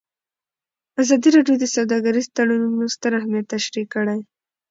ازادي 1.01 1.29
راډیو 1.35 1.55
د 1.61 1.65
سوداګریز 1.75 2.27
تړونونه 2.35 2.85
ستر 2.95 3.11
اهميت 3.19 3.45
تشریح 3.55 3.85
کړی. 3.93 4.19